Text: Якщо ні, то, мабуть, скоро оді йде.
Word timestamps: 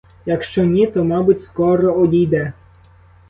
Якщо 0.25 0.63
ні, 0.63 0.87
то, 0.87 1.03
мабуть, 1.03 1.43
скоро 1.43 1.93
оді 1.99 2.17
йде. 2.21 2.53